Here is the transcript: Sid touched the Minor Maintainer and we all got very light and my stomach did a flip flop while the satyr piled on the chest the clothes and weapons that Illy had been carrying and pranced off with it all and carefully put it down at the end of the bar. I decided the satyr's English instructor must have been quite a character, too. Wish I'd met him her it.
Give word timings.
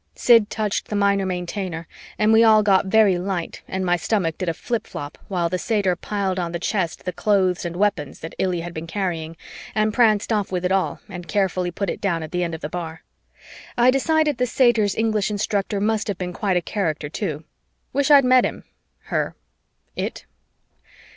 Sid 0.15 0.49
touched 0.49 0.87
the 0.87 0.95
Minor 0.95 1.27
Maintainer 1.27 1.87
and 2.17 2.33
we 2.33 2.43
all 2.43 2.63
got 2.63 2.87
very 2.87 3.19
light 3.19 3.61
and 3.67 3.85
my 3.85 3.97
stomach 3.97 4.35
did 4.39 4.49
a 4.49 4.53
flip 4.55 4.87
flop 4.87 5.15
while 5.27 5.47
the 5.47 5.59
satyr 5.59 5.95
piled 5.95 6.39
on 6.39 6.53
the 6.53 6.57
chest 6.57 7.05
the 7.05 7.13
clothes 7.13 7.65
and 7.65 7.75
weapons 7.75 8.19
that 8.21 8.33
Illy 8.39 8.61
had 8.61 8.73
been 8.73 8.87
carrying 8.87 9.37
and 9.75 9.93
pranced 9.93 10.33
off 10.33 10.51
with 10.51 10.65
it 10.65 10.71
all 10.71 11.01
and 11.07 11.27
carefully 11.27 11.69
put 11.69 11.87
it 11.87 12.01
down 12.01 12.23
at 12.23 12.31
the 12.31 12.43
end 12.43 12.55
of 12.55 12.61
the 12.61 12.67
bar. 12.67 13.03
I 13.77 13.91
decided 13.91 14.39
the 14.39 14.47
satyr's 14.47 14.95
English 14.95 15.29
instructor 15.29 15.79
must 15.79 16.07
have 16.07 16.17
been 16.17 16.33
quite 16.33 16.57
a 16.57 16.63
character, 16.63 17.07
too. 17.07 17.43
Wish 17.93 18.09
I'd 18.09 18.25
met 18.25 18.43
him 18.43 18.63
her 19.11 19.35
it. 19.95 20.25